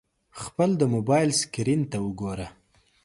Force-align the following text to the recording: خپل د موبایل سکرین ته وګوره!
خپل 0.41 0.69
د 0.77 0.81
موبایل 0.93 1.29
سکرین 1.41 1.81
ته 1.91 1.97
وګوره! 2.05 2.47